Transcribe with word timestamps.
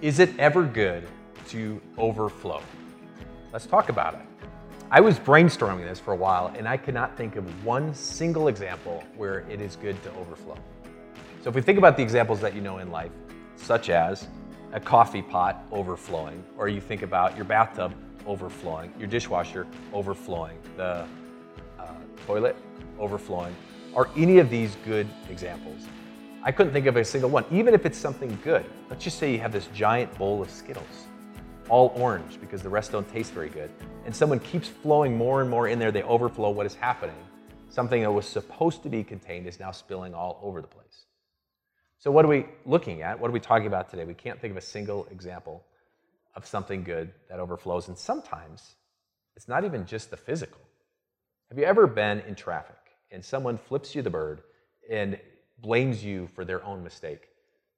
Is 0.00 0.20
it 0.20 0.30
ever 0.38 0.62
good 0.62 1.08
to 1.48 1.80
overflow? 1.96 2.62
Let's 3.52 3.66
talk 3.66 3.88
about 3.88 4.14
it. 4.14 4.20
I 4.92 5.00
was 5.00 5.18
brainstorming 5.18 5.88
this 5.88 5.98
for 5.98 6.12
a 6.12 6.16
while 6.16 6.54
and 6.56 6.68
I 6.68 6.76
could 6.76 6.94
not 6.94 7.16
think 7.16 7.34
of 7.34 7.64
one 7.64 7.92
single 7.92 8.46
example 8.46 9.02
where 9.16 9.40
it 9.50 9.60
is 9.60 9.74
good 9.74 10.00
to 10.04 10.12
overflow. 10.14 10.54
So 11.42 11.48
if 11.48 11.56
we 11.56 11.62
think 11.62 11.78
about 11.78 11.96
the 11.96 12.02
examples 12.04 12.40
that 12.42 12.54
you 12.54 12.60
know 12.60 12.78
in 12.78 12.92
life, 12.92 13.10
such 13.56 13.90
as 13.90 14.28
a 14.72 14.78
coffee 14.78 15.20
pot 15.20 15.64
overflowing, 15.72 16.44
or 16.56 16.68
you 16.68 16.80
think 16.80 17.02
about 17.02 17.34
your 17.34 17.44
bathtub 17.44 17.92
overflowing, 18.24 18.92
your 19.00 19.08
dishwasher 19.08 19.66
overflowing, 19.92 20.58
the 20.76 21.08
uh, 21.80 21.94
toilet 22.24 22.54
overflowing, 23.00 23.54
are 23.96 24.08
any 24.16 24.38
of 24.38 24.48
these 24.48 24.76
good 24.84 25.08
examples? 25.28 25.88
I 26.44 26.52
couldn't 26.52 26.72
think 26.72 26.86
of 26.86 26.96
a 26.96 27.04
single 27.04 27.30
one, 27.30 27.44
even 27.50 27.74
if 27.74 27.84
it's 27.84 27.98
something 27.98 28.38
good. 28.44 28.64
Let's 28.88 29.02
just 29.02 29.18
say 29.18 29.32
you 29.32 29.40
have 29.40 29.52
this 29.52 29.66
giant 29.74 30.16
bowl 30.16 30.40
of 30.40 30.48
Skittles, 30.48 31.06
all 31.68 31.92
orange 31.96 32.40
because 32.40 32.62
the 32.62 32.68
rest 32.68 32.92
don't 32.92 33.10
taste 33.12 33.32
very 33.32 33.48
good, 33.48 33.70
and 34.04 34.14
someone 34.14 34.38
keeps 34.38 34.68
flowing 34.68 35.16
more 35.16 35.40
and 35.40 35.50
more 35.50 35.66
in 35.66 35.80
there, 35.80 35.90
they 35.90 36.04
overflow. 36.04 36.50
What 36.50 36.64
is 36.64 36.76
happening? 36.76 37.16
Something 37.70 38.02
that 38.02 38.12
was 38.12 38.26
supposed 38.26 38.84
to 38.84 38.88
be 38.88 39.02
contained 39.02 39.48
is 39.48 39.58
now 39.58 39.72
spilling 39.72 40.14
all 40.14 40.38
over 40.40 40.60
the 40.60 40.68
place. 40.68 41.06
So, 41.98 42.12
what 42.12 42.24
are 42.24 42.28
we 42.28 42.46
looking 42.64 43.02
at? 43.02 43.18
What 43.18 43.28
are 43.28 43.32
we 43.32 43.40
talking 43.40 43.66
about 43.66 43.90
today? 43.90 44.04
We 44.04 44.14
can't 44.14 44.40
think 44.40 44.52
of 44.52 44.56
a 44.56 44.62
single 44.62 45.08
example 45.10 45.64
of 46.36 46.46
something 46.46 46.84
good 46.84 47.10
that 47.28 47.40
overflows. 47.40 47.88
And 47.88 47.98
sometimes 47.98 48.76
it's 49.34 49.48
not 49.48 49.64
even 49.64 49.84
just 49.84 50.10
the 50.10 50.16
physical. 50.16 50.60
Have 51.48 51.58
you 51.58 51.64
ever 51.64 51.88
been 51.88 52.20
in 52.20 52.36
traffic 52.36 52.76
and 53.10 53.24
someone 53.24 53.58
flips 53.58 53.94
you 53.96 54.02
the 54.02 54.10
bird 54.10 54.42
and 54.88 55.18
blames 55.60 56.04
you 56.04 56.26
for 56.28 56.44
their 56.44 56.64
own 56.64 56.82
mistake. 56.82 57.28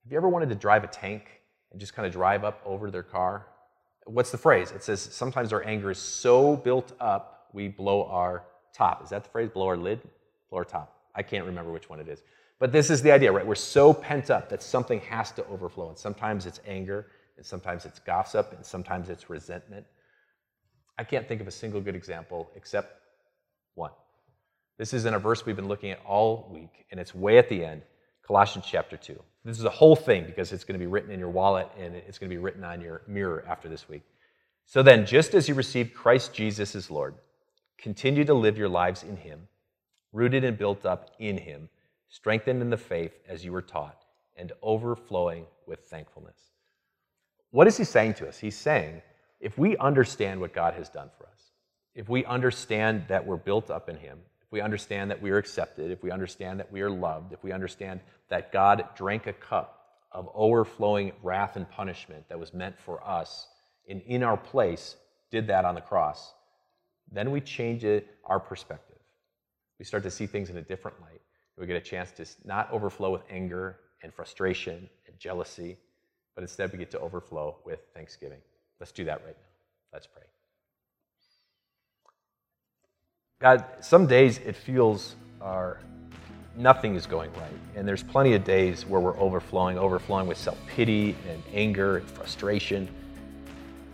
Have 0.05 0.12
you 0.12 0.16
ever 0.16 0.29
wanted 0.29 0.48
to 0.51 0.55
drive 0.55 0.84
a 0.84 0.89
tank 0.89 1.43
and 1.70 1.80
just 1.80 1.95
kind 1.95 2.06
of 2.06 2.12
drive 2.12 2.45
up 2.45 2.61
over 2.65 2.91
their 2.91 3.03
car? 3.03 3.47
What's 4.06 4.30
the 4.30 4.39
phrase? 4.39 4.70
It 4.70 4.83
says 4.83 5.01
sometimes 5.01 5.53
our 5.53 5.64
anger 5.64 5.91
is 5.91 5.98
so 5.98 6.56
built 6.56 6.92
up 7.01 7.48
we 7.53 7.69
blow 7.69 8.05
our 8.06 8.45
top. 8.73 9.03
Is 9.03 9.11
that 9.11 9.25
the 9.25 9.31
phrase? 9.31 9.51
Blow 9.51 9.67
our 9.67 9.77
lid? 9.77 10.01
Blow 10.51 10.58
our 10.58 10.64
top. 10.64 10.97
I 11.14 11.23
can't 11.23 11.45
remember 11.45 11.73
which 11.73 11.89
one 11.89 12.01
it 12.01 12.08
is. 12.08 12.23
But 12.58 12.73
this 12.73 12.91
is 12.91 13.03
the 13.03 13.11
idea, 13.11 13.33
right? 13.33 13.47
We're 13.47 13.55
so 13.55 13.92
pent 13.92 14.31
up 14.31 14.48
that 14.51 14.62
something 14.62 15.01
has 15.01 15.33
to 15.33 15.47
overflow. 15.47 15.89
And 15.89 15.98
sometimes 15.98 16.47
it's 16.47 16.61
anger, 16.67 17.06
and 17.36 17.45
sometimes 17.45 17.86
it's 17.86 17.98
gossip, 17.98 18.53
and 18.53 18.64
sometimes 18.64 19.08
it's 19.08 19.31
resentment. 19.31 19.86
I 20.98 21.05
can't 21.05 21.27
think 21.27 21.41
of 21.41 21.48
a 21.48 21.51
single 21.53 21.81
good 21.81 21.97
example 21.97 22.51
except 22.55 23.01
one. 23.75 23.92
This 24.81 24.95
is 24.95 25.05
in 25.05 25.12
a 25.12 25.19
verse 25.19 25.45
we've 25.45 25.56
been 25.56 25.69
looking 25.69 25.91
at 25.91 26.00
all 26.06 26.48
week, 26.50 26.86
and 26.91 26.98
it's 26.98 27.14
way 27.14 27.36
at 27.36 27.50
the 27.50 27.62
end, 27.62 27.83
Colossians 28.27 28.64
chapter 28.67 28.97
2. 28.97 29.23
This 29.45 29.59
is 29.59 29.67
a 29.67 29.69
whole 29.69 29.95
thing 29.95 30.25
because 30.25 30.55
it's 30.55 30.64
going 30.64 30.81
to 30.81 30.83
be 30.83 30.91
written 30.91 31.11
in 31.11 31.20
your 31.20 31.28
wallet 31.28 31.69
and 31.78 31.95
it's 31.95 32.17
going 32.19 32.31
to 32.31 32.34
be 32.34 32.41
written 32.41 32.64
on 32.64 32.81
your 32.81 33.03
mirror 33.06 33.45
after 33.47 33.69
this 33.69 33.91
week. 33.91 34.01
So 34.64 34.83
then, 34.83 35.05
just 35.05 35.34
as 35.34 35.51
you 35.51 35.55
received 35.55 35.92
Christ 35.92 36.33
Jesus 36.33 36.75
as 36.75 36.91
Lord, 36.91 37.14
continue 37.77 38.25
to 38.25 38.33
live 38.33 38.56
your 38.56 38.70
lives 38.70 39.03
in 39.03 39.19
Him, 39.19 39.48
rooted 40.14 40.45
and 40.45 40.56
built 40.56 40.86
up 40.86 41.11
in 41.19 41.36
Him, 41.36 41.69
strengthened 42.08 42.62
in 42.62 42.70
the 42.70 42.78
faith 42.78 43.12
as 43.28 43.45
you 43.45 43.53
were 43.53 43.61
taught, 43.61 44.06
and 44.34 44.51
overflowing 44.62 45.45
with 45.67 45.81
thankfulness. 45.81 46.39
What 47.51 47.67
is 47.67 47.77
He 47.77 47.84
saying 47.84 48.14
to 48.14 48.28
us? 48.28 48.39
He's 48.39 48.56
saying, 48.56 49.03
if 49.41 49.58
we 49.58 49.77
understand 49.77 50.41
what 50.41 50.55
God 50.55 50.73
has 50.73 50.89
done 50.89 51.11
for 51.19 51.27
us, 51.27 51.51
if 51.95 52.08
we 52.08 52.25
understand 52.25 53.05
that 53.08 53.27
we're 53.27 53.36
built 53.36 53.70
up 53.70 53.91
in 53.91 53.98
Him, 53.98 54.20
if 54.51 54.53
we 54.53 54.61
understand 54.61 55.12
that 55.12 55.23
we 55.23 55.31
are 55.31 55.39
accepted, 55.39 55.93
if 55.93 56.03
we 56.03 56.11
understand 56.11 56.59
that 56.59 56.73
we 56.73 56.81
are 56.81 56.91
loved, 56.91 57.33
if 57.33 57.45
we 57.45 57.53
understand 57.53 58.01
that 58.31 58.51
God 58.53 58.84
drank 58.97 59.29
a 59.29 59.33
cup 59.33 59.77
of 60.11 60.29
overflowing 60.34 61.12
wrath 61.23 61.55
and 61.55 61.70
punishment 61.70 62.29
that 62.29 62.41
was 62.41 62.53
meant 62.53 62.77
for 62.81 63.07
us 63.07 63.47
and 63.89 64.03
in 64.03 64.25
our 64.25 64.37
place 64.37 64.97
did 65.31 65.47
that 65.47 65.65
on 65.65 65.77
the 65.77 65.81
cross, 65.81 66.34
then 67.12 67.31
we 67.31 67.41
change 67.41 67.84
it, 67.84 68.09
our 68.25 68.41
perspective. 68.41 68.98
We 69.79 69.85
start 69.85 70.02
to 70.02 70.11
see 70.11 70.27
things 70.27 70.51
in 70.51 70.57
a 70.57 70.63
different 70.63 71.01
light. 71.01 71.20
We 71.57 71.67
get 71.69 71.77
a 71.77 71.80
chance 71.80 72.11
to 72.13 72.27
not 72.45 72.73
overflow 72.73 73.13
with 73.13 73.23
anger 73.30 73.79
and 74.03 74.13
frustration 74.13 74.89
and 75.07 75.17
jealousy, 75.17 75.77
but 76.35 76.42
instead 76.42 76.73
we 76.73 76.79
get 76.79 76.91
to 76.91 76.98
overflow 76.98 77.58
with 77.64 77.79
thanksgiving. 77.95 78.41
Let's 78.80 78.91
do 78.91 79.05
that 79.05 79.23
right 79.24 79.36
now. 79.36 79.48
Let's 79.92 80.08
pray. 80.08 80.24
God, 83.40 83.64
some 83.80 84.06
days 84.06 84.36
it 84.36 84.55
feels 84.55 85.17
our 85.40 85.78
nothing 86.56 86.95
is 86.95 87.06
going 87.06 87.33
right. 87.33 87.51
And 87.74 87.89
there's 87.89 88.02
plenty 88.02 88.34
of 88.34 88.45
days 88.45 88.84
where 88.84 89.01
we're 89.01 89.18
overflowing, 89.18 89.78
overflowing 89.78 90.27
with 90.27 90.36
self 90.36 90.58
pity 90.67 91.17
and 91.27 91.42
anger 91.55 91.96
and 91.96 92.06
frustration. 92.06 92.86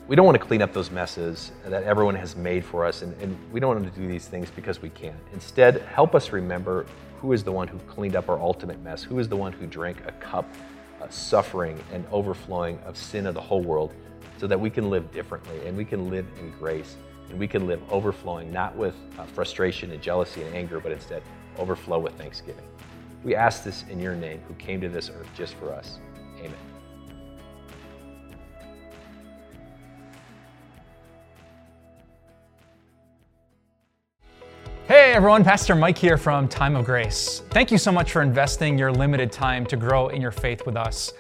We 0.09 0.17
don't 0.17 0.27
want 0.27 0.37
to 0.37 0.45
clean 0.45 0.63
up 0.63 0.73
those 0.73 0.91
messes 0.91 1.53
that 1.65 1.85
everyone 1.85 2.17
has 2.17 2.35
made 2.35 2.65
for 2.65 2.85
us, 2.85 3.03
and, 3.03 3.15
and 3.23 3.39
we 3.53 3.61
don't 3.61 3.81
want 3.81 3.95
to 3.95 4.01
do 4.01 4.09
these 4.09 4.27
things 4.27 4.51
because 4.51 4.83
we 4.83 4.89
can. 4.91 5.15
Instead, 5.33 5.81
help 5.83 6.17
us 6.17 6.33
remember 6.33 6.85
who 7.21 7.33
is 7.33 7.45
the 7.45 7.53
one 7.53 7.69
who 7.69 7.79
cleaned 7.87 8.17
up 8.17 8.29
our 8.29 8.41
ultimate 8.41 8.83
mess, 8.83 9.05
who 9.05 9.21
is 9.21 9.29
the 9.29 9.37
one 9.37 9.53
who 9.53 9.69
drank 9.69 9.99
a 10.09 10.13
cup 10.15 10.53
of 11.01 11.13
suffering 11.13 11.81
and 11.93 12.05
overflowing 12.11 12.81
of 12.81 12.97
sin 12.97 13.29
of 13.29 13.35
the 13.35 13.41
whole 13.41 13.63
world, 13.63 13.95
so 14.39 14.49
that 14.49 14.59
we 14.59 14.71
can 14.71 14.91
live 14.91 15.13
differently 15.13 15.65
and 15.69 15.77
we 15.77 15.85
can 15.85 16.11
live 16.11 16.27
in 16.41 16.51
grace 16.59 16.97
and 17.31 17.39
we 17.39 17.49
can 17.49 17.67
live 17.67 17.81
overflowing, 17.91 18.53
not 18.53 18.77
with 18.77 18.95
uh, 19.19 19.25
frustration 19.25 19.91
and 19.91 20.03
jealousy 20.03 20.43
and 20.43 20.55
anger, 20.55 20.81
but 20.81 20.93
instead 20.93 21.23
overflow 21.59 21.99
with 21.99 22.15
thanksgiving. 22.15 22.65
We 23.25 23.35
ask 23.35 23.65
this 23.65 23.85
in 23.91 23.99
your 23.99 24.15
name, 24.15 24.41
who 24.47 24.55
came 24.55 24.81
to 24.81 24.89
this 24.89 25.11
earth 25.11 25.29
just 25.35 25.55
for 25.55 25.73
us. 25.73 25.99
Amen. 26.39 26.55
Hey 34.87 35.15
everyone, 35.15 35.43
Pastor 35.43 35.75
Mike 35.75 35.99
here 35.99 36.17
from 36.17 36.47
Time 36.47 36.77
of 36.77 36.85
Grace. 36.85 37.43
Thank 37.51 37.73
you 37.73 37.79
so 37.79 37.91
much 37.91 38.13
for 38.13 38.23
investing 38.23 38.79
your 38.79 38.93
limited 38.93 39.33
time 39.33 39.67
to 39.67 39.77
grow 39.77 40.09
in 40.09 40.23
your 40.23 40.31
faith 40.31 40.65
with 40.65 40.77
us. 40.77 41.13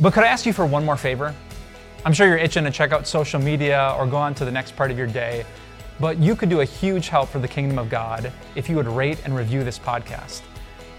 But 0.00 0.12
could 0.12 0.24
I 0.24 0.26
ask 0.26 0.44
you 0.44 0.52
for 0.52 0.66
one 0.66 0.84
more 0.84 0.96
favor? 0.96 1.32
I'm 2.06 2.12
sure 2.12 2.26
you're 2.28 2.36
itching 2.36 2.64
to 2.64 2.70
check 2.70 2.92
out 2.92 3.06
social 3.06 3.40
media 3.40 3.94
or 3.98 4.06
go 4.06 4.18
on 4.18 4.34
to 4.34 4.44
the 4.44 4.50
next 4.50 4.76
part 4.76 4.90
of 4.90 4.98
your 4.98 5.06
day, 5.06 5.46
but 5.98 6.18
you 6.18 6.36
could 6.36 6.50
do 6.50 6.60
a 6.60 6.64
huge 6.64 7.08
help 7.08 7.30
for 7.30 7.38
the 7.38 7.48
kingdom 7.48 7.78
of 7.78 7.88
God 7.88 8.30
if 8.54 8.68
you 8.68 8.76
would 8.76 8.86
rate 8.86 9.18
and 9.24 9.34
review 9.34 9.64
this 9.64 9.78
podcast. 9.78 10.42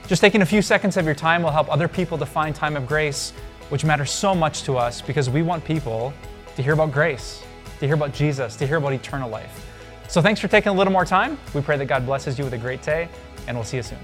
Just 0.08 0.20
taking 0.20 0.42
a 0.42 0.46
few 0.46 0.64
seconds 0.64 0.98
of 0.98 1.06
your 1.06 1.14
time 1.14 1.44
will 1.44 1.52
help 1.52 1.72
other 1.72 1.88
people 1.88 2.18
to 2.18 2.26
find 2.26 2.56
time 2.56 2.76
of 2.76 2.88
grace, 2.88 3.34
which 3.70 3.86
matters 3.86 4.10
so 4.10 4.34
much 4.34 4.64
to 4.64 4.78
us 4.78 5.00
because 5.00 5.30
we 5.30 5.44
want 5.44 5.64
people 5.64 6.12
to 6.56 6.64
hear 6.64 6.74
about 6.74 6.92
grace, 6.92 7.44
to 7.80 7.86
hear 7.86 7.96
about 7.96 8.12
Jesus, 8.12 8.56
to 8.56 8.66
hear 8.66 8.78
about 8.78 8.94
eternal 8.94 9.30
life. 9.30 9.64
So 10.08 10.24
thanks 10.24 10.40
for 10.40 10.48
taking 10.48 10.70
a 10.70 10.74
little 10.74 10.94
more 10.94 11.06
time. 11.06 11.38
We 11.54 11.62
pray 11.62 11.78
that 11.78 11.86
God 11.86 12.08
blesses 12.08 12.40
you 12.40 12.46
with 12.46 12.54
a 12.54 12.58
great 12.58 12.82
day, 12.82 13.10
and 13.48 13.56
we'll 13.56 13.64
see 13.64 13.78
you 13.78 13.84
soon. 13.84 14.00